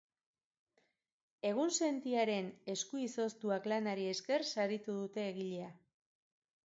Egunsentiaren 1.49 2.49
esku 2.75 3.03
izoztuak 3.03 3.71
lanari 3.73 4.09
esker 4.15 4.47
saritu 4.53 4.97
dute 5.05 5.31
egilea. 5.35 5.69